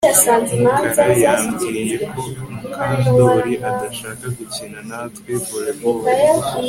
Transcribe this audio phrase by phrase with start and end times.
[0.61, 2.21] Mukara yambwiye ko
[2.61, 6.01] Mukandoli adashaka gukina natwe volleyball